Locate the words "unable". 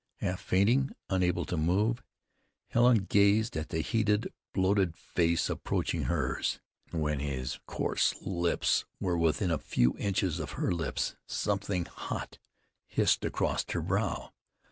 1.11-1.45